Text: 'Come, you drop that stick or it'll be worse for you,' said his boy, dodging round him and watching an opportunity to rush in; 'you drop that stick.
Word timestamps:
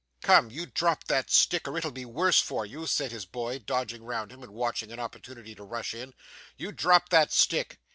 'Come, 0.23 0.49
you 0.49 0.65
drop 0.65 1.03
that 1.03 1.29
stick 1.29 1.67
or 1.67 1.77
it'll 1.77 1.91
be 1.91 2.05
worse 2.05 2.41
for 2.41 2.65
you,' 2.65 2.87
said 2.87 3.11
his 3.11 3.27
boy, 3.27 3.59
dodging 3.59 4.01
round 4.03 4.31
him 4.31 4.41
and 4.41 4.51
watching 4.51 4.91
an 4.91 4.99
opportunity 4.99 5.53
to 5.53 5.63
rush 5.63 5.93
in; 5.93 6.15
'you 6.57 6.71
drop 6.71 7.09
that 7.09 7.31
stick. 7.31 7.77